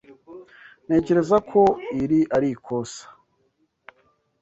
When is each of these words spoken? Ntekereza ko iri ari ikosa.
Ntekereza 0.85 1.37
ko 1.49 1.61
iri 2.01 2.19
ari 2.35 2.47
ikosa. 2.55 3.03